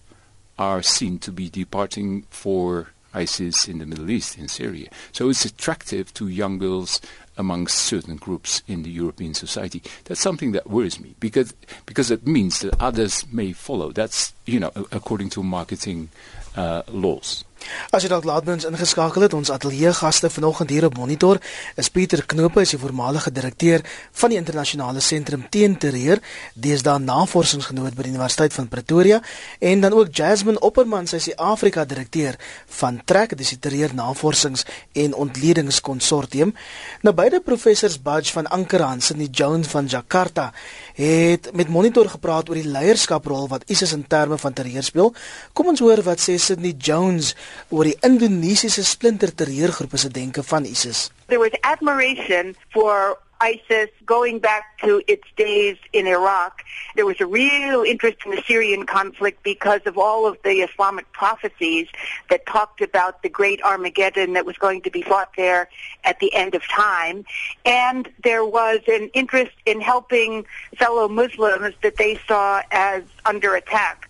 are 0.58 0.82
seen 0.82 1.20
to 1.20 1.34
be 1.34 1.50
departing 1.50 2.24
for 2.30 2.94
ISIS 3.14 3.68
in 3.68 3.80
the 3.80 3.86
Middle 3.86 4.10
East, 4.10 4.38
in 4.38 4.48
Syria. 4.48 4.90
So 5.12 5.28
it's 5.28 5.44
attractive 5.44 6.14
to 6.14 6.30
young 6.30 6.60
girls 6.60 7.02
amongst 7.40 7.78
certain 7.78 8.18
groups 8.18 8.62
in 8.68 8.84
the 8.84 8.92
European 8.92 9.34
society. 9.34 9.82
That's 10.04 10.22
something 10.22 10.52
that 10.52 10.70
worries 10.70 11.00
me 11.00 11.16
because 11.20 11.54
because 11.88 12.12
it 12.12 12.28
means 12.28 12.60
that 12.60 12.80
others 12.80 13.26
may 13.32 13.54
follow. 13.54 13.92
That's 13.92 14.34
you 14.46 14.60
know 14.60 14.72
according 14.92 15.30
to 15.32 15.42
marketing 15.42 16.10
uh, 16.56 16.84
laws. 16.90 17.46
As 17.90 18.04
jy 18.04 18.10
dalk 18.12 18.28
laatmens 18.28 18.68
ingeskakel 18.68 19.24
het, 19.26 19.34
ons 19.34 19.50
ateljee 19.50 19.92
gaste 19.98 20.30
vanoggend 20.30 20.70
hier 20.70 20.86
op 20.86 20.98
monitor 21.00 21.40
is 21.80 21.90
Pieter 21.90 22.22
Knope, 22.30 22.62
is 22.62 22.76
die 22.76 22.80
voormalige 22.82 23.32
direkteur 23.34 23.82
van 24.22 24.34
die 24.34 24.38
internasionale 24.38 25.02
sentrum 25.02 25.46
teen 25.50 25.78
terreur, 25.82 26.22
deesdae 26.54 27.00
navorsingsgenoot 27.02 27.96
by 27.98 28.06
die 28.06 28.14
Universiteit 28.14 28.54
van 28.54 28.70
Pretoria, 28.70 29.22
en 29.60 29.82
dan 29.82 29.96
ook 29.98 30.14
Jasmine 30.16 30.62
Opperman, 30.66 31.10
sy 31.10 31.18
is 31.22 31.30
die 31.32 31.38
Afrika 31.40 31.86
direkteur 31.90 32.38
van 32.80 33.02
Trek, 33.10 33.34
dis 33.40 33.56
die 33.56 33.62
terreur 33.64 33.96
navorsings 33.98 34.66
en 34.94 35.18
ontledingskonsortium. 35.18 36.54
Nou 37.02 37.16
beide 37.18 37.42
professors 37.42 37.98
Budge 38.02 38.36
van 38.38 38.50
Ankerhans 38.54 39.12
en 39.14 39.24
die 39.24 39.32
Jones 39.32 39.68
van 39.74 39.90
Jakarta 39.90 40.52
het 41.00 41.50
met 41.56 41.70
monitor 41.72 42.10
gepraat 42.12 42.50
oor 42.50 42.60
die 42.60 42.70
leierskaprol 42.70 43.48
wat 43.50 43.66
ISIS 43.72 43.94
in 43.96 44.06
terme 44.08 44.38
van 44.38 44.54
terreur 44.54 44.84
speel. 44.84 45.14
Kom 45.54 45.72
ons 45.72 45.82
hoor 45.84 46.04
wat 46.06 46.22
sê 46.22 46.38
Sydney 46.38 46.76
Jones 46.78 47.34
oor 47.70 47.84
die 47.84 47.98
Indonesiese 48.02 48.84
se 48.84 50.10
denke 50.12 50.44
van 50.44 50.66
ISIS. 50.66 51.10
There 51.28 51.40
was 51.40 51.52
admiration 51.62 52.56
for 52.70 53.18
ISIS 53.42 53.90
going 54.06 54.40
back 54.40 54.78
to 54.80 55.02
its 55.08 55.24
days 55.38 55.78
in 55.94 56.08
Iraq. 56.08 56.64
There 56.96 57.06
was 57.06 57.22
a 57.22 57.26
real 57.26 57.84
interest 57.84 58.18
in 58.26 58.32
the 58.32 58.42
Syrian 58.46 58.86
conflict 58.86 59.44
because 59.44 59.82
of 59.86 59.98
all 59.98 60.26
of 60.26 60.38
the 60.44 60.62
Islamic 60.62 61.12
prophecies 61.14 61.88
that 62.30 62.46
talked 62.46 62.82
about 62.82 63.24
the 63.24 63.30
great 63.30 63.62
Armageddon 63.64 64.34
that 64.34 64.46
was 64.46 64.58
going 64.58 64.82
to 64.82 64.92
be 64.92 65.02
fought 65.02 65.32
there 65.38 65.70
at 66.04 66.20
the 66.20 66.34
end 66.34 66.54
of 66.54 66.68
time. 66.68 67.26
And 67.66 68.10
there 68.24 68.44
was 68.44 68.80
an 68.88 69.10
interest 69.14 69.56
in 69.66 69.80
helping 69.80 70.46
fellow 70.78 71.08
Muslims 71.08 71.76
that 71.82 71.96
they 71.96 72.20
saw 72.28 72.62
as 72.72 73.04
under 73.26 73.56
attack. 73.56 74.10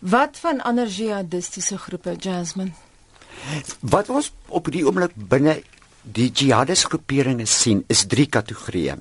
Wat 0.00 0.38
van 0.40 0.62
ander 0.64 0.86
jihadistiese 0.88 1.78
groepe, 1.78 2.14
Jasmine? 2.16 2.70
Wat 3.80 4.08
ons 4.08 4.32
op 4.48 4.70
die 4.72 4.84
oomblik 4.86 5.12
binne 5.14 5.60
die 6.12 6.30
jihadis 6.34 6.84
groeperinge 6.88 7.46
sien, 7.46 7.84
is 7.88 8.06
drie 8.10 8.26
kategorieë. 8.26 8.98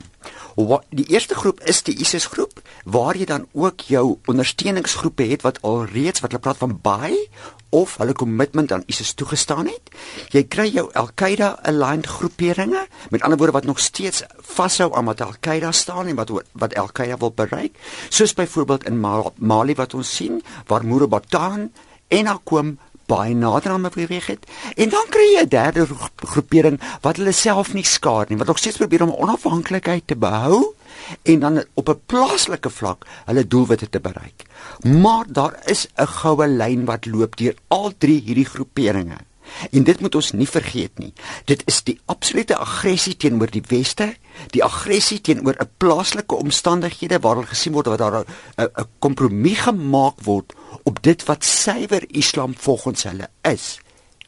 Die 0.92 1.06
eerste 1.14 1.38
groep 1.40 1.62
is 1.72 1.80
die 1.88 1.96
ISIS 2.04 2.26
groep 2.34 2.60
waar 2.84 3.16
jy 3.16 3.26
dan 3.30 3.46
ook 3.56 3.86
jou 3.88 4.18
ondersteuningsgroepe 4.28 5.24
het 5.30 5.46
wat 5.46 5.62
alreeds 5.64 6.20
wat 6.20 6.34
hulle 6.34 6.44
praat 6.44 6.60
van 6.60 6.76
baie 6.84 7.22
of 7.70 7.96
hulle 8.02 8.14
kommitment 8.18 8.74
aan 8.74 8.84
ISIS 8.92 9.14
toegestaan 9.14 9.70
het. 9.70 9.92
Jy 10.34 10.44
kry 10.52 10.68
jou 10.74 10.90
Al-Qaeda 10.98 11.54
aligned 11.70 12.10
groeperinge, 12.10 12.86
met 13.10 13.22
ander 13.22 13.38
woorde 13.38 13.56
wat 13.60 13.70
nog 13.70 13.80
steeds 13.80 14.24
vashou 14.42 14.90
aan 14.98 15.08
wat 15.08 15.22
Al-Qaeda 15.22 15.72
staan 15.72 16.10
en 16.12 16.20
wat 16.20 16.34
wat 16.52 16.76
Al-Qaeda 16.76 17.18
wil 17.22 17.32
bereik, 17.32 17.78
soos 18.10 18.34
byvoorbeeld 18.34 18.90
in 18.90 19.00
Mali 19.00 19.78
wat 19.80 19.94
ons 19.94 20.16
sien 20.16 20.42
waar 20.68 20.86
Murabatan 20.86 21.70
en 22.10 22.28
Akom 22.28 22.78
baie 23.10 23.36
nader 23.36 23.74
aan 23.74 23.88
beweeg 23.90 24.28
het. 24.30 24.46
En 24.76 24.90
dan 24.90 25.06
kry 25.10 25.28
jy 25.34 25.44
'n 25.44 25.50
derde 25.50 25.88
groepering 26.16 26.80
wat 27.02 27.18
hulle 27.18 27.32
self 27.32 27.74
nie 27.74 27.86
skaar 27.86 28.26
nie, 28.30 28.38
wat 28.38 28.48
nog 28.48 28.58
steeds 28.58 28.78
probeer 28.78 29.04
om 29.04 29.16
onafhanklikheid 29.18 30.08
te 30.08 30.16
behou 30.16 30.76
en 31.24 31.40
dan 31.40 31.64
op 31.74 31.90
'n 31.90 32.02
plaaslike 32.06 32.70
vlak 32.70 33.06
hulle 33.26 33.48
doelwitte 33.48 33.90
te 33.90 34.00
bereik. 34.00 34.46
Maar 34.84 35.26
daar 35.28 35.56
is 35.66 35.88
'n 35.96 36.08
goue 36.08 36.48
lyn 36.48 36.86
wat 36.86 37.06
loop 37.06 37.38
deur 37.38 37.56
al 37.68 37.92
drie 37.98 38.22
hierdie 38.22 38.46
groeperinge. 38.46 39.29
En 39.72 39.84
dit 39.84 40.00
moet 40.00 40.16
ons 40.16 40.32
nie 40.32 40.48
vergeet 40.48 41.00
nie. 41.00 41.14
Dit 41.46 41.64
is 41.66 41.84
die 41.84 42.00
absolute 42.06 42.58
aggressie 42.58 43.16
teenoor 43.18 43.52
die 43.52 43.64
weste, 43.68 44.14
die 44.56 44.64
aggressie 44.64 45.22
teenoor 45.22 45.56
'n 45.60 45.70
plaaslike 45.78 46.36
omstandighede 46.36 47.20
waar 47.20 47.36
hulle 47.36 47.54
gesien 47.54 47.74
word 47.74 47.86
dat 47.86 48.00
daar 48.00 48.26
'n 48.58 48.88
kompromie 49.00 49.56
gemaak 49.56 50.22
word 50.24 50.54
op 50.84 51.04
dit 51.04 51.24
wat 51.26 51.44
suiwer 51.44 52.04
Islam 52.08 52.54
volgens 52.58 53.04
hulle 53.04 53.30
is. 53.42 53.80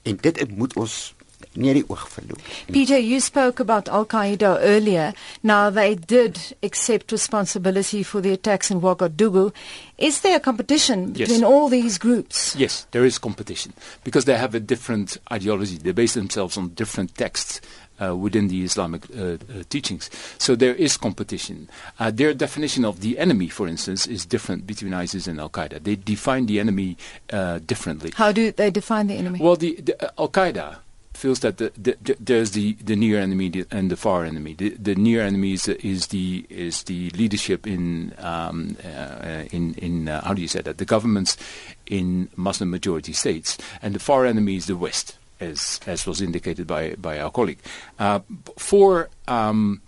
En 0.03 0.17
dit 0.21 0.57
moet 0.57 0.75
ons 0.75 1.13
nie 1.53 1.73
die 1.73 1.83
oog 1.87 2.07
verloor. 2.09 2.39
Peter, 2.71 2.97
you 2.99 3.19
spoke 3.19 3.59
about 3.59 3.89
Al 3.89 4.05
Qaeda 4.05 4.57
earlier. 4.61 5.13
Now 5.43 5.69
they 5.69 5.95
did 5.95 6.39
accept 6.63 7.11
responsibility 7.11 8.03
for 8.03 8.21
the 8.21 8.31
attacks 8.31 8.71
in 8.71 8.81
Ouagadougou. 8.81 9.51
Is 9.97 10.21
there 10.21 10.37
a 10.37 10.39
competition 10.39 11.11
between 11.11 11.41
yes. 11.41 11.49
all 11.49 11.69
these 11.69 11.97
groups? 11.97 12.55
Yes, 12.55 12.87
there 12.91 13.05
is 13.05 13.17
competition 13.17 13.73
because 14.03 14.25
they 14.25 14.37
have 14.37 14.55
a 14.55 14.59
different 14.59 15.17
ideology. 15.31 15.77
They 15.77 15.91
base 15.91 16.13
themselves 16.13 16.57
on 16.57 16.69
different 16.69 17.15
texts. 17.15 17.61
Uh, 18.01 18.15
within 18.15 18.47
the 18.47 18.63
Islamic 18.63 19.03
uh, 19.15 19.21
uh, 19.21 19.37
teachings. 19.69 20.09
So 20.39 20.55
there 20.55 20.73
is 20.73 20.97
competition. 20.97 21.69
Uh, 21.99 22.09
their 22.09 22.33
definition 22.33 22.83
of 22.83 23.01
the 23.01 23.19
enemy, 23.19 23.47
for 23.47 23.67
instance, 23.67 24.07
is 24.07 24.25
different 24.25 24.65
between 24.65 24.91
ISIS 24.91 25.27
and 25.27 25.39
Al 25.39 25.51
Qaeda. 25.51 25.83
They 25.83 25.97
define 25.97 26.47
the 26.47 26.59
enemy 26.59 26.97
uh, 27.31 27.59
differently. 27.59 28.11
How 28.15 28.31
do 28.31 28.51
they 28.51 28.71
define 28.71 29.05
the 29.05 29.17
enemy? 29.17 29.37
Well, 29.39 29.55
the, 29.55 29.75
the 29.75 30.03
uh, 30.03 30.09
Al 30.17 30.29
Qaeda 30.29 30.77
feels 31.21 31.41
that 31.41 31.57
the, 31.57 31.71
the, 31.77 31.95
the, 32.01 32.17
there's 32.19 32.51
the, 32.51 32.73
the 32.83 32.95
near 32.95 33.19
enemy 33.19 33.63
and 33.69 33.91
the 33.91 33.95
far 33.95 34.25
enemy. 34.25 34.55
The, 34.55 34.69
the 34.69 34.95
near 34.95 35.21
enemy 35.21 35.53
is, 35.53 35.67
is 35.67 36.07
the 36.07 36.45
is 36.49 36.83
the 36.83 37.11
leadership 37.11 37.67
in 37.67 38.13
um, 38.17 38.75
uh, 38.83 39.43
in 39.51 39.75
in 39.75 40.09
uh, 40.09 40.25
how 40.25 40.33
do 40.33 40.41
you 40.41 40.47
say 40.47 40.61
that 40.61 40.79
the 40.79 40.85
governments 40.85 41.37
in 41.85 42.29
Muslim 42.35 42.71
majority 42.71 43.13
states, 43.13 43.57
and 43.83 43.93
the 43.93 43.99
far 43.99 44.25
enemy 44.25 44.55
is 44.55 44.65
the 44.65 44.75
West. 44.75 45.17
as 45.41 45.79
as 45.85 46.05
was 46.05 46.21
indicated 46.21 46.65
by 46.65 46.95
by 47.07 47.19
our 47.19 47.31
colleague. 47.31 47.61
Uh, 47.99 48.19
for 48.57 49.09
um, 49.27 49.81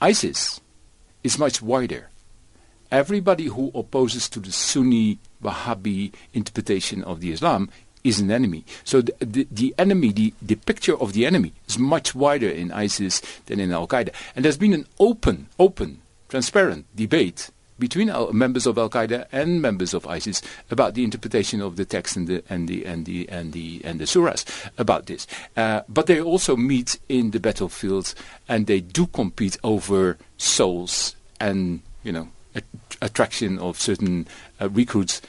ISIS, 0.00 0.60
is 1.22 1.38
much 1.38 1.62
wider. 1.62 2.08
Everybody 2.90 3.46
who 3.46 3.70
opposes 3.74 4.28
to 4.30 4.40
the 4.40 4.50
Sunni 4.50 5.18
Wahhabi 5.42 6.12
interpretation 6.32 7.04
of 7.04 7.20
the 7.20 7.30
Islam 7.30 7.70
is 8.04 8.20
an 8.20 8.30
enemy. 8.30 8.64
So 8.84 9.02
the, 9.02 9.14
the, 9.20 9.48
the, 9.50 9.74
enemy, 9.78 10.12
the, 10.12 10.32
the 10.40 10.56
picture 10.56 10.96
of 10.96 11.12
the 11.12 11.26
enemy 11.26 11.52
is 11.68 11.78
much 11.78 12.14
wider 12.14 12.48
in 12.48 12.72
ISIS 12.72 13.20
than 13.46 13.60
in 13.60 13.72
Al 13.72 13.86
Qaeda. 13.86 14.12
And 14.34 14.44
there's 14.44 14.56
been 14.58 14.72
an 14.72 14.86
open, 14.98 15.48
open, 15.58 16.00
transparent 16.28 16.86
debate 16.94 17.50
between 17.80 18.12
members 18.32 18.66
of 18.66 18.78
Al 18.78 18.90
Qaeda 18.90 19.26
and 19.32 19.60
members 19.60 19.94
of 19.94 20.06
ISIS 20.06 20.42
about 20.70 20.94
the 20.94 21.02
interpretation 21.02 21.60
of 21.60 21.76
the 21.76 21.84
text 21.84 22.14
and 22.16 22.28
the 22.28 22.44
and 22.48 22.68
the 22.68 22.84
and 22.84 23.06
the 23.06 23.28
and 23.28 23.52
the 23.52 23.80
and 23.84 23.98
the 23.98 24.04
surahs 24.04 24.44
about 24.78 25.06
this. 25.06 25.26
Uh, 25.56 25.80
but 25.88 26.06
they 26.06 26.20
also 26.20 26.54
meet 26.56 26.98
in 27.08 27.30
the 27.32 27.40
battlefields 27.40 28.14
and 28.48 28.66
they 28.66 28.80
do 28.80 29.06
compete 29.06 29.56
over 29.64 30.18
souls 30.36 31.16
and 31.40 31.80
you 32.04 32.12
know 32.12 32.28
attraction 33.00 33.58
of 33.58 33.80
certain 33.80 34.28
uh, 34.60 34.68
recruits. 34.68 35.22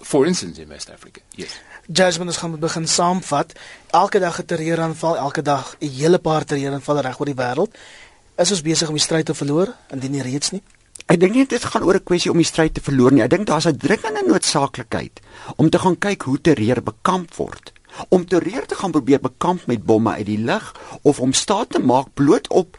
For 0.00 0.26
instance, 0.26 0.60
in 0.60 0.68
West 0.68 0.90
Africa, 0.90 1.20
yes. 1.34 1.60
Jasmine, 1.86 2.30
ons 2.30 2.36
gaan 2.36 2.58
begin 2.60 2.86
saamvat. 2.88 3.52
Elke 3.90 4.18
dag 4.18 4.38
'n 4.40 4.44
terreuraanval, 4.44 5.16
elke 5.16 5.42
dag 5.42 5.76
'n 5.80 5.88
hele 5.88 6.18
paar 6.18 6.44
terreuraanvalle 6.44 7.00
reg 7.00 7.18
oor 7.18 7.26
die 7.26 7.34
wêreld. 7.34 7.74
Is 8.36 8.50
ons 8.50 8.62
besig 8.62 8.88
om 8.88 8.94
die 8.94 9.02
stryd 9.02 9.26
te 9.26 9.34
verloor 9.34 9.74
indien 9.90 10.10
nie 10.10 10.22
reeds 10.22 10.50
nie? 10.50 10.62
Ek 11.06 11.20
dink 11.20 11.34
nie 11.34 11.46
dit 11.46 11.64
gaan 11.64 11.82
oor 11.82 11.94
'n 11.94 12.04
kwessie 12.04 12.30
om 12.30 12.36
die 12.36 12.44
stryd 12.44 12.74
te 12.74 12.80
verloor 12.80 13.12
nie. 13.12 13.22
Ek 13.22 13.30
dink 13.30 13.46
daar's 13.46 13.66
'n 13.66 13.76
dringende 13.76 14.22
noodsaaklikheid 14.26 15.20
om 15.56 15.70
te 15.70 15.78
gaan 15.78 15.98
kyk 15.98 16.22
hoe 16.22 16.40
terreur 16.40 16.82
bekamp 16.82 17.34
word. 17.34 17.72
Om 18.08 18.26
terreur 18.26 18.66
te 18.66 18.74
gaan 18.74 18.90
probeer 18.90 19.20
bekamp 19.20 19.66
met 19.66 19.84
bomme 19.84 20.12
uit 20.12 20.26
die 20.26 20.38
lug 20.38 20.74
of 21.02 21.20
om 21.20 21.32
staat 21.32 21.70
te 21.70 21.78
maak 21.78 22.14
bloot 22.14 22.48
op 22.48 22.76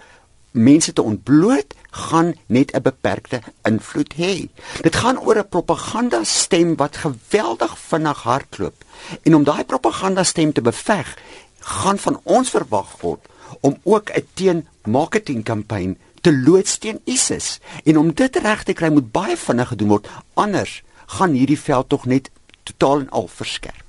mense 0.52 0.94
te 0.94 1.02
ontbloot 1.02 1.76
gaan 1.90 2.34
net 2.46 2.72
'n 2.74 2.82
beperkte 2.82 3.42
invloed 3.64 4.14
hê. 4.14 4.50
Dit 4.82 4.96
gaan 4.96 5.20
oor 5.20 5.38
'n 5.38 5.50
propaganda 5.50 6.24
stem 6.24 6.76
wat 6.76 6.98
geweldig 6.98 7.80
vinnig 7.80 8.22
hardloop. 8.22 8.84
En 9.24 9.36
om 9.36 9.44
daai 9.44 9.64
propaganda 9.64 10.24
stem 10.24 10.54
te 10.54 10.62
beveg, 10.62 11.18
gaan 11.60 11.98
van 11.98 12.20
ons 12.24 12.50
verwag 12.50 13.02
word 13.02 13.26
om 13.60 13.78
ook 13.84 14.10
'n 14.10 14.28
teen-marketing 14.34 15.44
kampanje 15.44 15.96
te 16.22 16.38
loods 16.38 16.78
teen 16.78 17.02
ISIS. 17.04 17.60
En 17.84 17.98
om 17.98 18.14
dit 18.14 18.36
reg 18.36 18.64
te 18.64 18.74
kry 18.74 18.90
moet 18.90 19.12
baie 19.12 19.38
vinnig 19.38 19.68
gedoen 19.68 19.88
word. 19.88 20.08
Anders 20.34 20.84
gaan 21.06 21.32
hierdie 21.32 21.60
veld 21.60 21.90
tog 21.90 22.06
net 22.06 22.30
totaal 22.64 23.00
en 23.00 23.10
al 23.10 23.28
verskerp. 23.28 23.89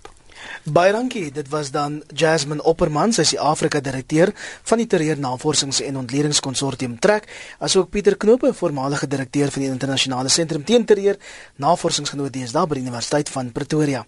Baie 0.64 0.92
dankie. 0.92 1.30
Dit 1.32 1.48
was 1.48 1.70
dan 1.70 2.02
Jasmine 2.14 2.62
Opperman, 2.62 3.12
sy 3.12 3.24
is 3.24 3.34
die 3.34 3.40
Afrika 3.40 3.80
direkteur 3.80 4.32
van 4.68 4.78
die 4.78 4.86
Terreur 4.86 5.18
Navorsings 5.18 5.80
en 5.86 5.96
Ontledingkonsortium 6.02 6.98
Trek, 7.00 7.28
asook 7.58 7.90
Pieter 7.90 8.16
Knope, 8.16 8.52
voormalige 8.54 9.08
direkteur 9.08 9.50
van 9.50 9.62
die 9.64 9.70
internasionale 9.70 10.28
sentrum 10.28 10.64
teen 10.64 10.84
terreur, 10.84 11.16
navorsingsgenoot 11.56 12.32
DSD 12.32 12.66
by 12.68 12.80
die 12.80 12.86
Universiteit 12.86 13.32
van 13.32 13.52
Pretoria. 13.52 14.04